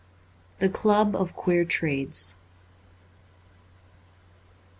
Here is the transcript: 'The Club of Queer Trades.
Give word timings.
'The 0.57 0.67
Club 0.67 1.15
of 1.15 1.35
Queer 1.35 1.63
Trades. 1.63 2.39